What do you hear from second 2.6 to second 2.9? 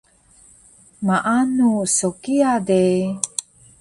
de